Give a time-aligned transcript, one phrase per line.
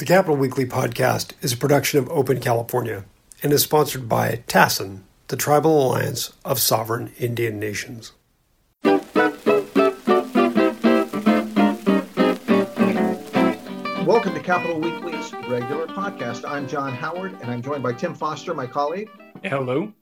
[0.00, 3.04] The Capitol Weekly podcast is a production of Open California
[3.42, 8.12] and is sponsored by TASIN, the Tribal Alliance of Sovereign Indian Nations.
[8.82, 9.04] Welcome
[14.32, 16.48] to Capitol Weekly's regular podcast.
[16.48, 19.10] I'm John Howard, and I'm joined by Tim Foster, my colleague.
[19.44, 19.92] Hello.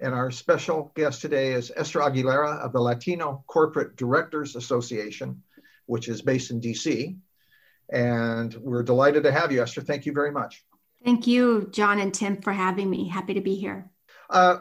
[0.00, 5.42] And our special guest today is Esther Aguilera of the Latino Corporate Directors Association,
[5.84, 7.18] which is based in DC.
[7.90, 9.82] And we're delighted to have you, Esther.
[9.82, 10.64] Thank you very much.
[11.04, 13.08] Thank you, John and Tim, for having me.
[13.08, 13.90] Happy to be here.
[14.30, 14.58] Uh,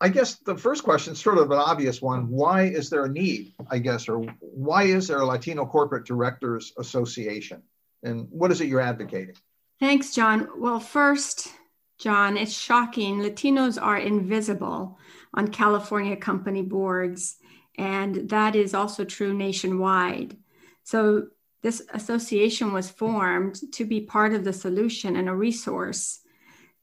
[0.00, 2.30] I guess the first question is sort of an obvious one.
[2.30, 6.72] Why is there a need, I guess, or why is there a Latino Corporate Directors
[6.78, 7.62] Association?
[8.02, 9.34] And what is it you're advocating?
[9.78, 10.48] Thanks, John.
[10.56, 11.48] Well, first,
[11.98, 13.20] John, it's shocking.
[13.20, 14.98] Latinos are invisible
[15.34, 17.36] on California company boards,
[17.76, 20.36] and that is also true nationwide.
[20.82, 21.28] So,
[21.62, 26.20] this association was formed to be part of the solution and a resource.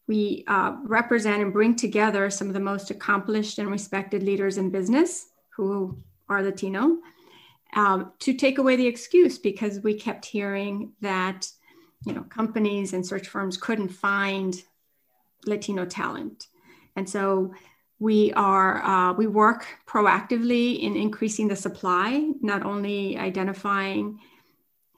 [0.08, 4.70] We uh, represent and bring together some of the most accomplished and respected leaders in
[4.70, 5.98] business who
[6.30, 6.98] are Latino
[7.76, 11.48] um, to take away the excuse because we kept hearing that
[12.06, 14.64] you know companies and search firms couldn't find
[15.46, 16.48] Latino talent,
[16.96, 17.54] and so
[18.00, 24.20] we are uh, we work proactively in increasing the supply, not only identifying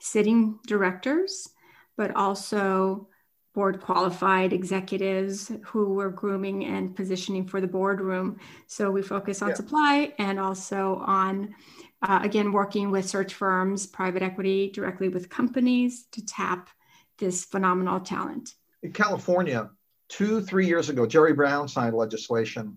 [0.00, 1.48] sitting directors,
[1.96, 3.08] but also
[3.52, 8.38] board qualified executives who we're grooming and positioning for the boardroom.
[8.66, 9.54] So we focus on yeah.
[9.54, 11.54] supply and also on,
[12.02, 16.70] uh, again, working with search firms, private equity, directly with companies to tap
[17.18, 18.54] this phenomenal talent.
[18.82, 19.70] In California,
[20.08, 22.76] two, three years ago, Jerry Brown signed legislation,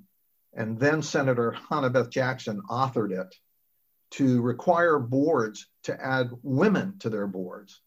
[0.53, 3.33] and then Senator Hannah Beth Jackson authored it
[4.13, 7.81] to require boards to add women to their boards.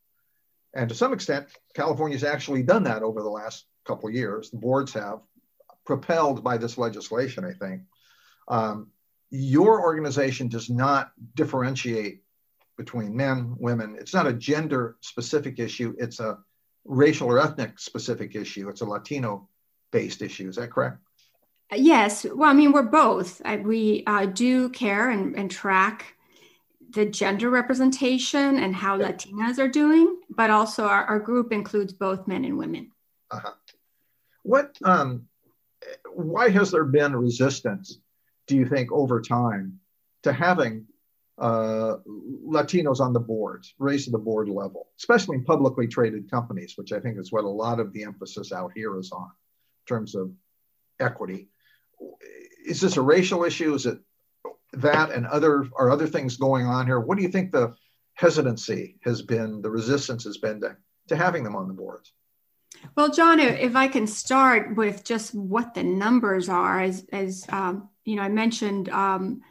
[0.74, 4.50] And to some extent, California's actually done that over the last couple years.
[4.50, 5.20] The boards have,
[5.84, 7.82] propelled by this legislation, I think.
[8.48, 8.88] Um,
[9.30, 12.22] your organization does not differentiate
[12.76, 13.96] between men, women.
[13.98, 16.38] It's not a gender specific issue, it's a
[16.84, 18.68] racial or ethnic specific issue.
[18.68, 19.48] It's a Latino
[19.92, 20.48] based issue.
[20.48, 20.98] Is that correct?
[21.72, 22.24] Yes.
[22.24, 23.42] Well, I mean, we're both.
[23.44, 26.15] I, we uh, do care and, and track
[26.96, 29.12] the gender representation and how yeah.
[29.12, 32.90] Latinas are doing, but also our, our group includes both men and women.
[33.30, 33.52] Uh-huh.
[34.42, 35.26] What, um,
[36.12, 37.98] why has there been resistance,
[38.46, 39.78] do you think, over time
[40.22, 40.86] to having
[41.38, 46.72] uh, Latinos on the boards, raised to the board level, especially in publicly traded companies,
[46.76, 49.86] which I think is what a lot of the emphasis out here is on in
[49.86, 50.32] terms of
[50.98, 51.50] equity.
[52.64, 53.74] Is this a racial issue?
[53.74, 53.98] Is it
[54.80, 57.00] that and other are other things going on here?
[57.00, 57.74] What do you think the
[58.14, 60.76] hesitancy has been, the resistance has been to,
[61.08, 62.12] to having them on the boards?
[62.96, 67.88] Well, John, if I can start with just what the numbers are, as, as um,
[68.04, 69.42] you know, I mentioned um,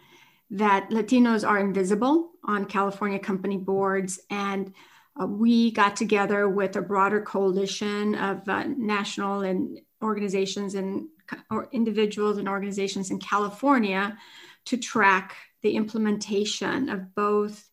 [0.52, 4.74] that Latinos are invisible on California company boards, and
[5.20, 11.08] uh, we got together with a broader coalition of uh, national and organizations and
[11.50, 14.16] or individuals and organizations in California
[14.66, 17.70] to track the implementation of both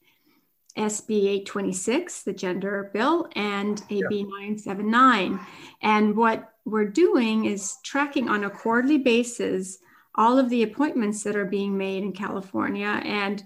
[0.76, 4.22] SB 826, the gender bill, and AB yeah.
[4.22, 5.40] 979.
[5.82, 9.78] And what we're doing is tracking on a quarterly basis
[10.14, 13.42] all of the appointments that are being made in California and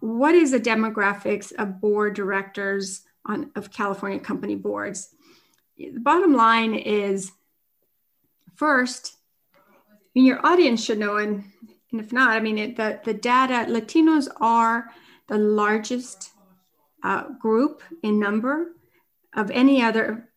[0.00, 5.14] what is the demographics of board directors on, of California company boards.
[5.76, 7.32] The bottom line is
[8.54, 9.16] first,
[9.54, 9.60] I
[10.14, 11.44] mean, your audience should know, and
[11.92, 14.90] and if not, I mean, it, the, the data, Latinos are
[15.28, 16.32] the largest
[17.02, 18.72] uh, group in number
[19.34, 20.28] of any other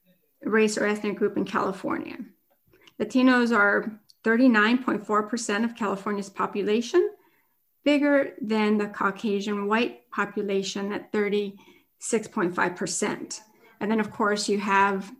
[0.43, 2.17] race or ethnic group in California.
[2.99, 7.09] Latinos are 39.4% of California's population,
[7.83, 13.39] bigger than the Caucasian white population at 36.5%.
[13.79, 15.11] And then, of course, you have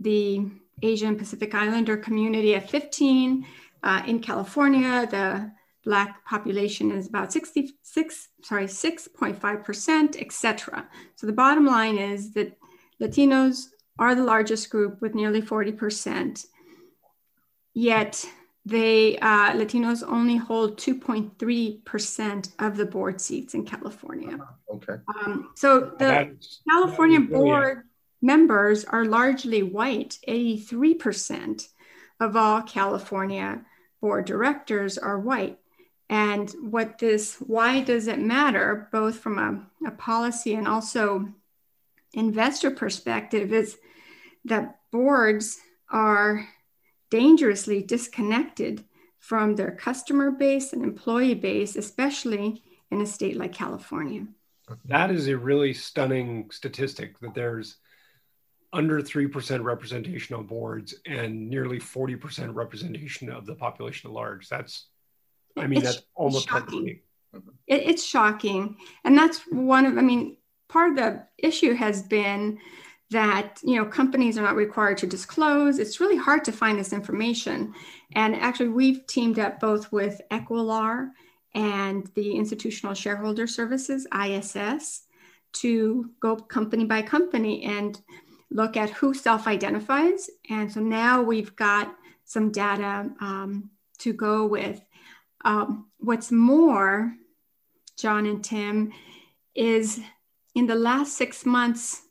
[0.00, 0.50] the
[0.82, 3.46] Asian Pacific Islander community at 15.
[3.82, 5.50] Uh, in California, the
[5.84, 10.88] Black population is about 66, sorry, 6.5%, etc.
[11.16, 12.56] So the bottom line is that
[13.00, 13.68] Latinos
[13.98, 16.44] are the largest group with nearly 40%.
[17.72, 18.26] Yet
[18.66, 24.38] they uh, Latinos only hold 2.3% of the board seats in California.
[24.72, 24.94] Okay.
[25.24, 26.36] Um, so the
[26.68, 27.84] California board
[28.20, 30.18] members are largely white.
[30.28, 31.68] 83%
[32.20, 33.64] of all California
[34.00, 35.58] board directors are white.
[36.10, 41.28] And what this, why does it matter, both from a, a policy and also
[42.12, 43.78] investor perspective, is
[44.44, 46.48] that boards are
[47.10, 48.84] dangerously disconnected
[49.20, 52.60] from their customer base and employee base, especially
[52.90, 54.26] in a state like California.
[54.86, 57.76] That is a really stunning statistic that there's
[58.72, 64.48] under 3% representation on boards and nearly 40% representation of the population at large.
[64.48, 64.86] That's,
[65.56, 67.00] I mean, it's that's almost shocking.
[67.28, 68.76] It, it's shocking.
[69.04, 70.36] And that's one of, I mean,
[70.68, 72.58] part of the issue has been
[73.10, 76.92] that you know companies are not required to disclose it's really hard to find this
[76.92, 77.74] information
[78.12, 81.10] and actually we've teamed up both with Equilar
[81.54, 85.06] and the institutional shareholder services ISS
[85.52, 88.00] to go company by company and
[88.50, 90.30] look at who self identifies.
[90.48, 91.94] And so now we've got
[92.24, 94.80] some data um, to go with.
[95.44, 97.14] Um, what's more,
[97.96, 98.92] John and Tim,
[99.54, 100.00] is
[100.54, 102.02] in the last six months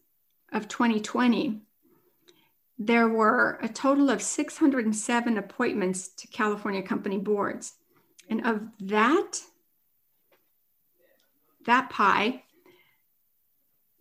[0.51, 1.61] of 2020,
[2.77, 7.73] there were a total of 607 appointments to California company boards.
[8.29, 9.41] And of that,
[11.65, 12.43] that pie,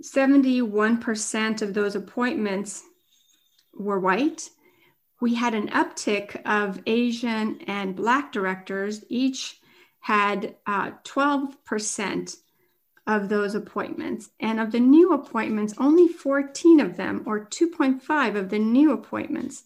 [0.03, 2.85] 71% of those appointments
[3.75, 4.49] were white.
[5.21, 9.05] We had an uptick of Asian and Black directors.
[9.09, 9.61] Each
[10.01, 12.37] had uh, 12%
[13.07, 14.31] of those appointments.
[14.39, 19.65] And of the new appointments, only 14 of them, or 2.5 of the new appointments,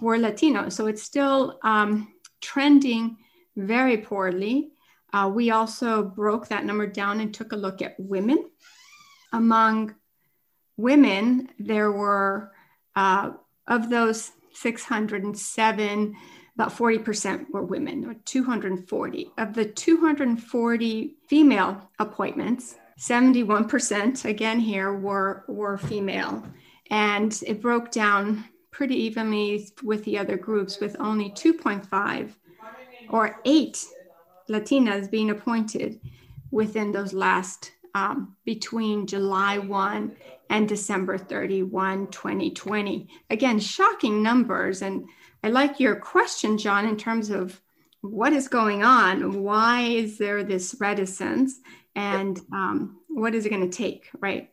[0.00, 0.68] were Latino.
[0.70, 3.18] So it's still um, trending
[3.56, 4.72] very poorly.
[5.12, 8.50] Uh, we also broke that number down and took a look at women
[9.32, 9.94] among
[10.76, 12.52] women, there were,
[12.96, 13.32] uh,
[13.66, 16.16] of those 607,
[16.54, 19.30] about 40% were women, or 240.
[19.38, 26.44] Of the 240 female appointments, 71% again here were, were female.
[26.90, 32.30] And it broke down pretty evenly with the other groups, with only 2.5
[33.08, 33.84] or eight
[34.48, 36.00] Latinas being appointed
[36.50, 40.16] within those last um, between July 1
[40.50, 43.08] and December 31, 2020.
[43.30, 44.82] Again, shocking numbers.
[44.82, 45.04] And
[45.42, 47.60] I like your question, John, in terms of
[48.02, 49.42] what is going on?
[49.42, 51.60] Why is there this reticence?
[51.94, 54.50] And um, what is it going to take, right?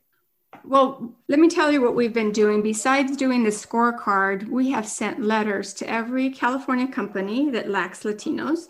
[0.63, 2.61] Well, let me tell you what we've been doing.
[2.61, 8.67] Besides doing the scorecard, we have sent letters to every California company that lacks Latinos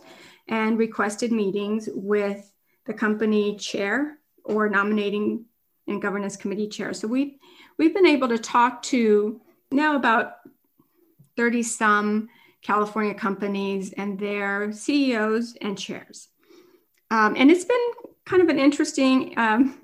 [0.47, 2.51] and requested meetings with
[2.85, 4.16] the company chair
[4.47, 5.45] or nominating
[5.87, 6.93] and governance committee chair.
[6.93, 7.35] So we've
[7.77, 9.41] we've been able to talk to
[9.71, 10.37] now about
[11.35, 12.29] 30 some
[12.61, 16.29] California companies and their CEOs and chairs.
[17.11, 17.89] Um, and it's been
[18.25, 19.79] kind of an interesting um,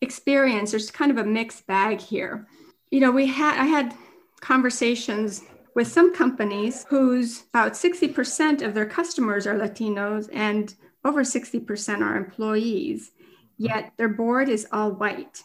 [0.00, 0.70] experience.
[0.70, 2.46] There's kind of a mixed bag here.
[2.90, 3.94] You know, we had I had
[4.40, 5.42] conversations
[5.74, 10.72] with some companies whose about 60% of their customers are Latinos and
[11.04, 13.10] over 60% are employees
[13.56, 15.42] yet their board is all white.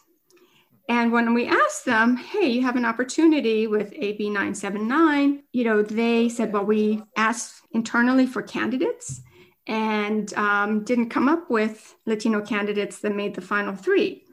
[0.90, 5.84] And when we asked them, hey, you have an opportunity with AB 979, you know,
[5.84, 9.22] they said, well, we asked internally for candidates
[9.68, 14.24] and um, didn't come up with Latino candidates that made the final three.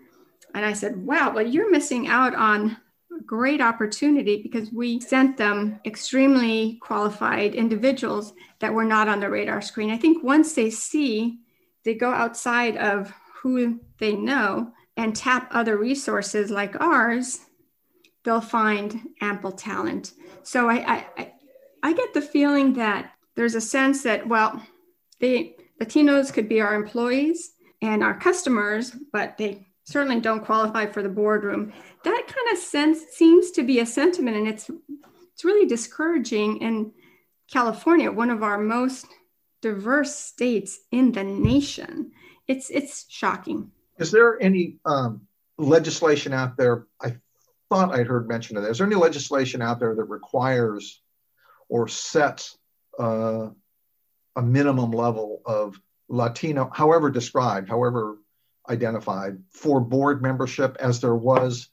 [0.55, 2.79] And I said, wow, well, you're missing out on
[3.14, 9.29] a great opportunity because we sent them extremely qualified individuals that were not on the
[9.29, 9.91] radar screen.
[9.91, 11.41] I think once they see,
[11.84, 13.12] they go outside of
[13.50, 17.41] who they know and tap other resources like ours,
[18.24, 20.12] they'll find ample talent.
[20.43, 21.32] So I, I,
[21.82, 24.62] I get the feeling that there's a sense that, well,
[25.20, 31.03] the Latinos could be our employees and our customers, but they certainly don't qualify for
[31.03, 31.72] the boardroom.
[32.05, 34.70] That kind of sense seems to be a sentiment, and it's
[35.32, 36.93] it's really discouraging in
[37.53, 39.06] California, one of our most
[39.63, 42.13] diverse states in the nation
[42.48, 43.70] it's it's shocking.
[43.98, 45.22] Is there any um,
[45.58, 46.86] legislation out there?
[47.01, 47.17] I
[47.70, 48.70] thought I'd heard mention of that.
[48.70, 51.01] Is there any legislation out there that requires
[51.69, 52.56] or sets
[52.98, 53.48] uh,
[54.36, 58.19] a minimum level of Latino, however described, however
[58.69, 61.69] identified, for board membership, as there was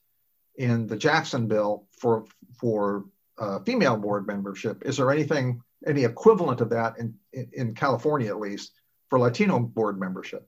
[0.56, 2.26] in the Jackson bill for
[2.60, 3.06] for
[3.38, 4.84] uh, female board membership?
[4.86, 8.72] Is there anything, any equivalent of that in, in, in California at least,
[9.10, 10.48] for Latino board membership?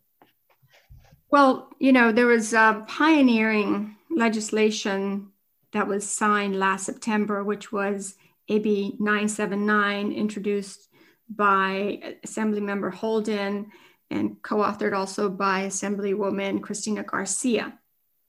[1.32, 5.32] Well, you know, there was a pioneering legislation
[5.74, 8.16] that was signed last September, which was
[8.48, 10.88] AB 979, introduced
[11.30, 13.72] by Assemblymember Holden
[14.10, 17.78] and co authored also by Assemblywoman Cristina Garcia.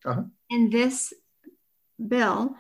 [0.05, 0.23] Uh-huh.
[0.51, 1.13] And this
[2.09, 2.57] bill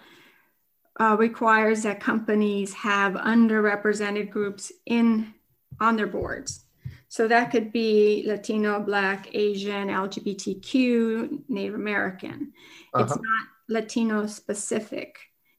[0.99, 5.35] uh, requires that companies have underrepresented groups in
[5.81, 6.65] on their boards.
[7.09, 12.53] So that could be Latino, Black, Asian, LGBTQ, Native American.
[12.93, 13.05] Uh-huh.
[13.05, 15.19] It's not Latino specific.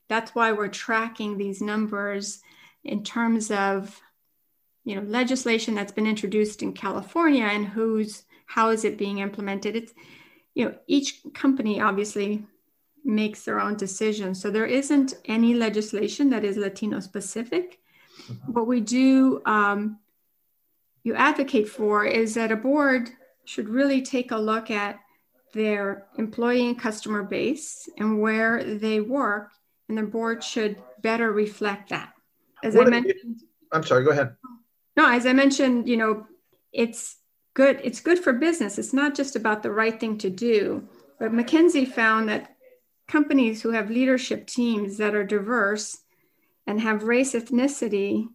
[0.10, 2.42] That's why we're tracking these numbers
[2.84, 4.00] in terms of
[4.86, 9.76] you know legislation that's been introduced in California and who's how is it being implemented.
[9.76, 9.94] It's
[10.56, 12.46] you know each company obviously
[13.08, 14.42] makes their own decisions.
[14.42, 17.80] So there isn't any legislation that is Latino specific.
[18.28, 18.54] Mm-hmm.
[18.54, 20.00] What we do um,
[21.04, 23.10] you advocate for is that a board
[23.46, 25.00] should really take a look at
[25.54, 29.52] their employee and customer base and where they work,
[29.88, 32.12] and the board should better reflect that.
[32.62, 34.36] As what I mentioned, I'm sorry, go ahead.
[34.98, 36.28] No, as I mentioned, you know,
[36.74, 37.18] it's
[37.54, 37.80] good.
[37.84, 38.78] It's good for business.
[38.78, 40.90] It's not just about the right thing to do.
[41.20, 42.57] But McKinsey found that
[43.08, 46.00] companies who have leadership teams that are diverse
[46.66, 48.28] and have race ethnicity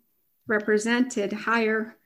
[0.46, 1.96] represented higher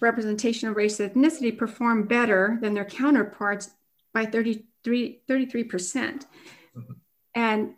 [0.00, 3.70] representation of race ethnicity perform better than their counterparts
[4.12, 5.68] by 33, 33%.
[5.68, 6.26] percent
[6.76, 6.92] mm hmm
[7.34, 7.74] And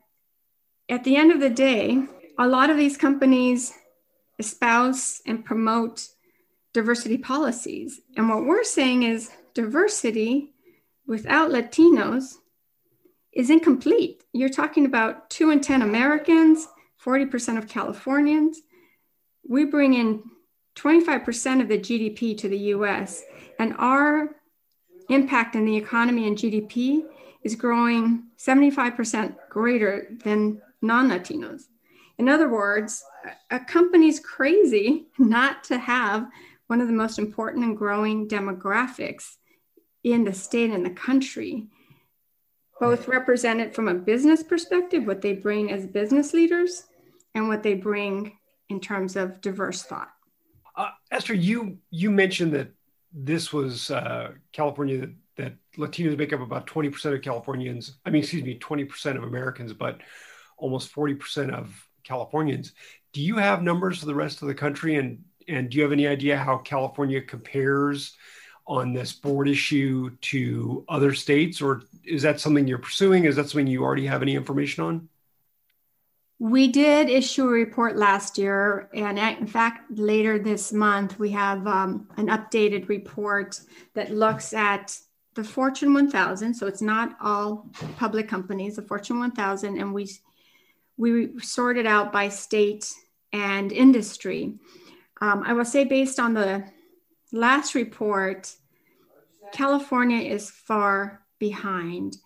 [0.89, 2.07] at the end of the day,
[2.39, 3.73] a lot of these companies
[4.39, 6.09] espouse and promote
[6.73, 8.01] diversity policies.
[8.17, 10.53] And what we're saying is diversity
[11.07, 12.35] without Latinos
[13.35, 14.25] is incomplete.
[14.33, 16.69] You're talking about two in 10 Americans,
[17.05, 18.63] 40% of Californians.
[19.47, 20.23] We bring in
[20.77, 23.23] 25% of the GDP to the US,
[23.59, 24.37] and our
[25.09, 27.05] impact in the economy and GDP
[27.43, 31.65] is growing 75% greater than non Latinos.
[32.19, 33.05] In other words,
[33.51, 36.29] a company's crazy not to have
[36.69, 39.37] one of the most important and growing demographics
[40.03, 41.67] in the state and the country,
[42.81, 46.85] both represented from a business perspective, what they bring as business leaders,
[47.35, 48.37] and what they bring
[48.69, 50.11] in terms of diverse thought.
[50.77, 52.71] Uh, Esther, you you mentioned that
[53.13, 57.97] this was uh, California that, that Latinos make up about 20% of Californians.
[58.05, 60.01] I mean, excuse me, 20% of Americans, but
[60.57, 62.73] almost 40% of Californians.
[63.13, 65.93] Do you have numbers for the rest of the country, and and do you have
[65.93, 68.17] any idea how California compares
[68.67, 73.25] on this board issue to other states, or is that something you're pursuing?
[73.25, 75.09] Is that something you already have any information on?
[76.39, 81.67] We did issue a report last year, and in fact, later this month, we have
[81.67, 83.61] um, an updated report
[83.95, 84.99] that looks at
[85.35, 86.55] the Fortune 1000.
[86.55, 90.09] So it's not all public companies, the Fortune 1000, and we
[90.97, 92.93] we sorted out by state
[93.33, 94.55] and industry.
[95.21, 96.65] Um, I will say, based on the
[97.33, 98.55] last report,
[99.53, 102.17] California is far behind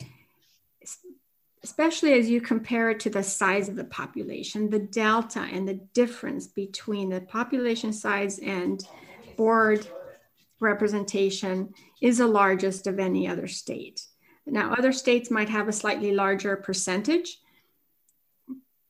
[1.64, 5.80] especially as you compare it to the size of the population, the delta and the
[5.92, 8.86] difference between the population size and
[9.36, 9.86] board
[10.60, 14.06] representation is the largest of any other state.
[14.46, 17.38] Now, other states might have a slightly larger percentage,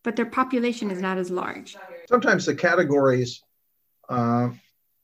[0.04, 1.74] but their population is not as large.
[2.06, 3.42] Sometimes the categories,
[4.10, 4.50] uh,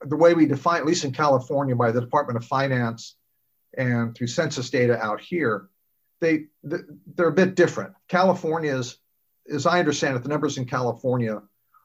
[0.02, 3.16] the way we define, at least in California, by the Department of Finance
[3.78, 5.68] and through census data out here,
[6.20, 7.94] they they're a bit different.
[8.08, 8.98] California's,
[9.52, 11.42] as I understand it, the numbers in California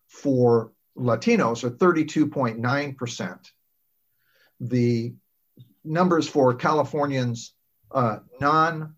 [0.07, 3.51] for Latinos are 32.9 percent.
[4.59, 5.13] The
[5.83, 7.53] numbers for Californians
[7.91, 8.95] uh, non,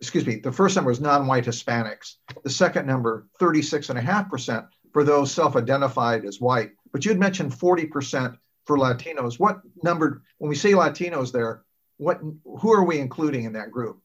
[0.00, 2.16] excuse me, the first number is non-white Hispanics.
[2.42, 6.72] The second number, 36.5 percent for those self-identified as white.
[6.92, 9.38] But you'd mentioned 40 percent for Latinos.
[9.38, 10.22] What number?
[10.38, 11.62] When we say Latinos, there,
[12.02, 14.00] what who are we including in that group?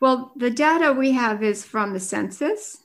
[0.00, 2.78] Well, the data we have is from the census.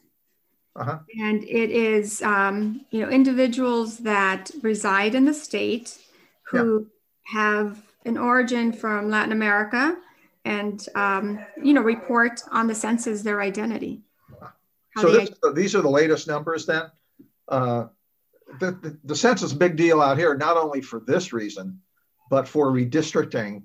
[0.75, 0.99] Uh-huh.
[1.19, 5.99] And it is, um, you know, individuals that reside in the state
[6.49, 6.87] who
[7.35, 7.41] yeah.
[7.41, 9.95] have an origin from Latin America
[10.45, 14.01] and, um, you know, report on the census their identity.
[14.97, 16.85] So this, these are the latest numbers then?
[17.47, 17.85] Uh,
[18.59, 21.79] the, the, the census is a big deal out here, not only for this reason,
[22.33, 23.61] but for redistricting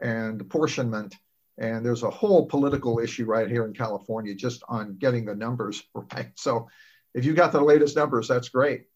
[0.00, 1.16] and apportionment
[1.58, 5.82] and there's a whole political issue right here in California just on getting the numbers
[6.14, 6.30] right.
[6.36, 6.68] So
[7.12, 8.86] if you got the latest numbers, that's great.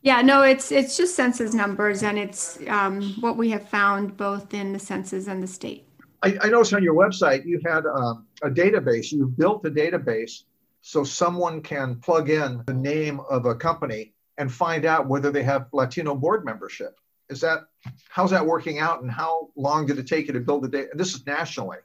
[0.00, 4.54] Yeah, no, it's it's just census numbers, and it's um, what we have found both
[4.54, 5.86] in the census and the state.
[6.22, 9.12] I, I noticed on your website you had um, a database.
[9.12, 10.44] You built a database
[10.80, 15.42] so someone can plug in the name of a company and find out whether they
[15.42, 16.96] have Latino board membership.
[17.28, 17.64] Is that
[18.08, 20.90] how's that working out, and how long did it take you to build the data?
[20.94, 21.78] This is nationally.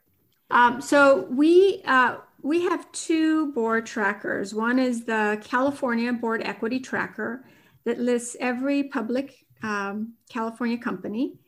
[0.51, 4.53] Um, so we uh, we have two board trackers.
[4.53, 7.45] One is the California Board Equity Tracker
[7.85, 11.39] that lists every public um, California company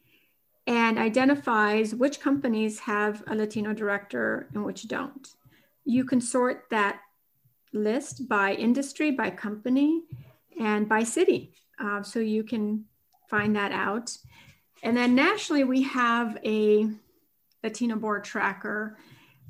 [0.66, 5.28] and identifies which companies have a Latino director and which don't.
[5.84, 7.02] You can sort that
[7.74, 10.04] list by industry, by company,
[10.60, 11.54] and by city.
[11.80, 12.86] Uh, so you can
[13.34, 14.16] find that out.
[14.84, 16.88] And then nationally, we have a
[17.64, 18.96] Latino board tracker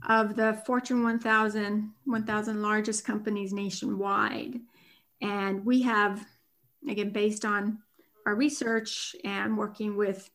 [0.07, 4.61] of the Fortune 1000, 1000 largest companies nationwide.
[5.21, 6.25] And we have,
[6.89, 7.79] again, based on
[8.25, 10.29] our research and working with,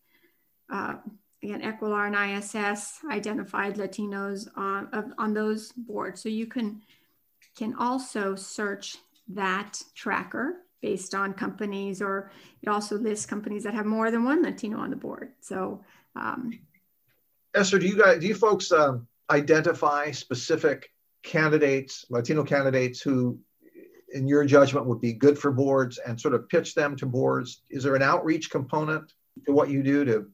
[0.70, 0.96] uh,
[1.42, 6.22] again, Equilar and ISS, identified Latinos on, on those boards.
[6.22, 6.82] So you can,
[7.56, 12.30] can also search that tracker based on companies, or
[12.62, 15.32] it also lists companies that have more than one Latino on the board.
[15.40, 16.58] So, um,
[17.54, 20.90] Esther, do you guys, do you folks um, identify specific
[21.22, 23.38] candidates, Latino candidates who,
[24.12, 27.62] in your judgment, would be good for boards and sort of pitch them to boards?
[27.70, 29.12] Is there an outreach component
[29.46, 30.26] to what you do to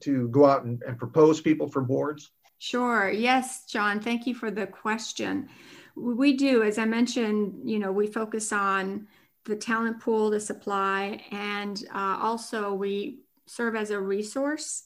[0.00, 2.30] to go out and, and propose people for boards?
[2.58, 3.10] Sure.
[3.10, 3.98] Yes, John.
[4.00, 5.48] Thank you for the question.
[5.96, 9.08] We do, as I mentioned, you know, we focus on
[9.44, 14.84] the talent pool, the supply, and uh, also we serve as a resource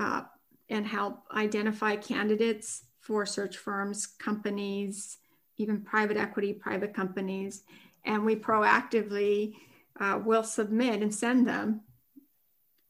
[0.00, 0.22] uh,
[0.68, 5.18] and help identify candidates for search firms, companies,
[5.56, 7.64] even private equity, private companies.
[8.04, 9.54] And we proactively
[9.98, 11.82] uh, will submit and send them,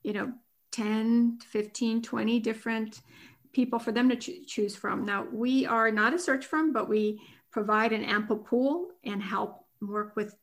[0.03, 0.33] you know,
[0.73, 3.01] 10, 15, 20 different
[3.53, 5.05] people for them to cho- choose from.
[5.05, 7.21] Now, we are not a search firm, but we
[7.51, 10.35] provide an ample pool and help work with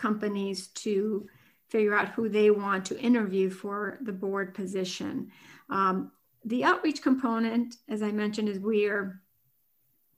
[0.00, 1.28] companies to
[1.68, 5.30] figure out who they want to interview for the board position.
[5.68, 6.10] Um,
[6.44, 9.20] the outreach component, as I mentioned, is we are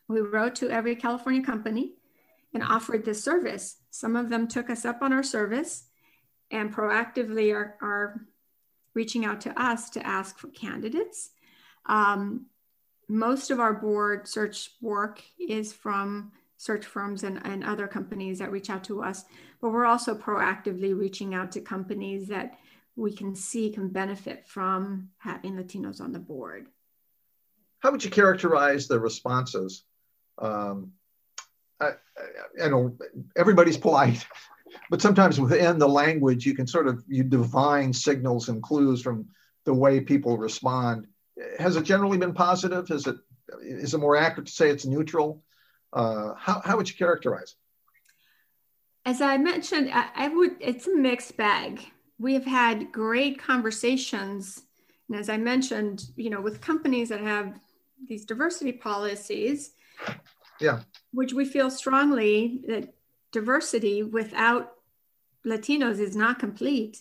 [0.08, 1.94] we wrote to every California company
[2.54, 3.78] and offered this service.
[3.90, 5.84] Some of them took us up on our service
[6.50, 8.26] and proactively are, are
[8.94, 11.30] reaching out to us to ask for candidates.
[11.86, 12.46] Um,
[13.08, 18.52] most of our board search work is from search firms and, and other companies that
[18.52, 19.24] reach out to us,
[19.60, 22.56] but we're also proactively reaching out to companies that
[22.94, 26.68] we can see can benefit from having Latinos on the board.
[27.80, 29.82] How would you characterize the responses?
[30.38, 30.92] Um,
[31.80, 32.96] I, I, I know
[33.36, 34.24] everybody's polite,
[34.90, 39.26] but sometimes within the language, you can sort of you divine signals and clues from
[39.64, 41.08] the way people respond.
[41.58, 42.88] Has it generally been positive?
[42.92, 43.16] Is it
[43.60, 45.42] is it more accurate to say it's neutral?
[45.92, 47.54] Uh, how, how would you characterize?
[49.04, 49.10] it?
[49.10, 50.56] As I mentioned, I, I would.
[50.60, 51.80] It's a mixed bag
[52.22, 54.62] we have had great conversations.
[55.08, 57.58] And as I mentioned, you know, with companies that have
[58.08, 59.72] these diversity policies,
[60.60, 60.80] yeah,
[61.12, 62.94] which we feel strongly that
[63.32, 64.74] diversity without
[65.44, 66.98] Latinos is not complete.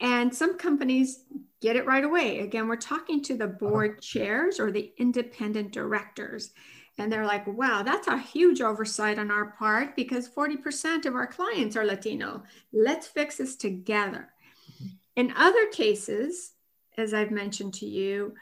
[0.00, 1.24] And some companies
[1.60, 2.40] get it right away.
[2.40, 6.50] Again, we're talking to the board chairs or the independent directors.
[6.98, 11.26] And they're like, wow, that's a huge oversight on our part because 40% of our
[11.26, 12.42] clients are Latino.
[12.72, 14.28] Let's fix this together.
[14.74, 14.86] Mm-hmm.
[15.16, 16.52] In other cases,
[16.98, 18.34] as I've mentioned to you,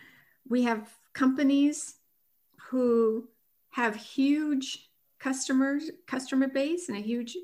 [0.49, 1.95] we have companies
[2.71, 3.29] who
[3.71, 7.37] have huge customers, customer base and a huge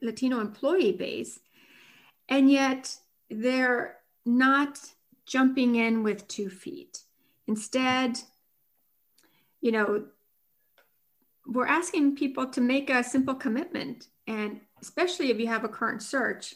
[0.00, 1.40] Latino employee base,
[2.28, 2.96] and yet
[3.30, 4.78] they're not
[5.26, 7.00] jumping in with two feet.
[7.46, 8.18] Instead,
[9.60, 10.06] you know,
[11.46, 16.02] we're asking people to make a simple commitment, and especially if you have a current
[16.02, 16.54] search,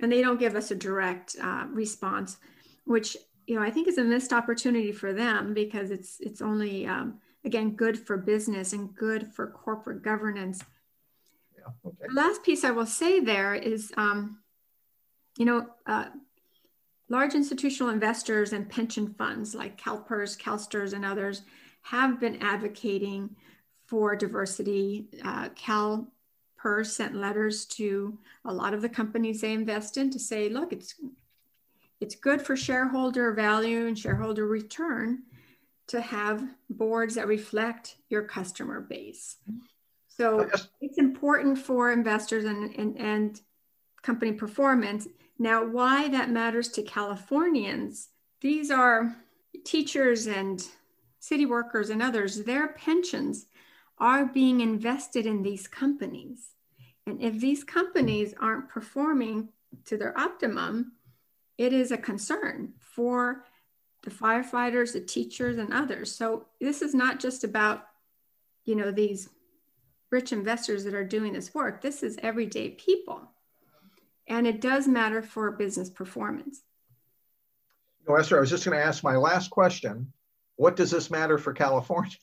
[0.00, 2.38] and they don't give us a direct uh, response,
[2.84, 6.86] which you know I think is a missed opportunity for them because it's it's only
[6.86, 10.64] um, again good for business and good for corporate governance.
[11.56, 12.06] Yeah, okay.
[12.08, 14.38] The last piece I will say there is, um,
[15.36, 16.06] you know, uh,
[17.08, 21.42] large institutional investors and pension funds like CalPERS, CalSTRS, and others
[21.82, 23.36] have been advocating
[23.90, 25.08] for diversity.
[25.24, 26.06] Uh, Cal
[26.56, 30.72] PERS sent letters to a lot of the companies they invest in to say, look,
[30.72, 30.94] it's
[32.00, 35.24] it's good for shareholder value and shareholder return
[35.88, 39.36] to have boards that reflect your customer base.
[40.06, 40.48] So
[40.80, 43.40] it's important for investors and, and, and
[44.02, 45.08] company performance.
[45.38, 48.08] Now, why that matters to Californians,
[48.40, 49.14] these are
[49.64, 50.64] teachers and
[51.18, 53.46] city workers and others, their pensions
[54.00, 56.50] are being invested in these companies.
[57.06, 59.50] And if these companies aren't performing
[59.86, 60.92] to their optimum,
[61.58, 63.44] it is a concern for
[64.02, 66.14] the firefighters, the teachers, and others.
[66.14, 67.84] So this is not just about
[68.64, 69.28] you know, these
[70.10, 71.80] rich investors that are doing this work.
[71.80, 73.22] This is everyday people.
[74.28, 76.62] And it does matter for business performance.
[78.08, 80.12] No, Esther, I was just going to ask my last question.
[80.56, 82.16] What does this matter for California?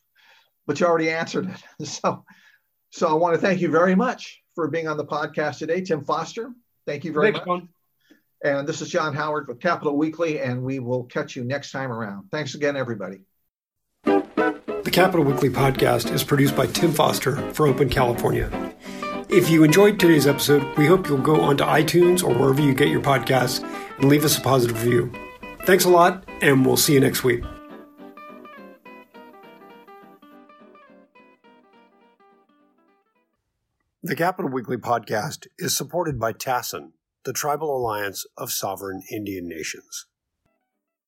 [0.67, 1.63] But you already answered it.
[1.87, 2.23] So,
[2.91, 5.81] so I want to thank you very much for being on the podcast today.
[5.81, 6.51] Tim Foster,
[6.85, 7.59] thank you very Thanks, much.
[7.59, 7.69] John.
[8.43, 11.91] And this is John Howard with Capitol Weekly, and we will catch you next time
[11.91, 12.29] around.
[12.31, 13.21] Thanks again, everybody.
[14.03, 18.49] The Capitol Weekly podcast is produced by Tim Foster for Open California.
[19.29, 22.87] If you enjoyed today's episode, we hope you'll go onto iTunes or wherever you get
[22.87, 23.61] your podcasts
[23.97, 25.11] and leave us a positive review.
[25.63, 27.43] Thanks a lot, and we'll see you next week.
[34.07, 36.93] The Capitol Weekly podcast is supported by TASIN,
[37.25, 40.05] the Tribal Alliance of Sovereign Indian Nations.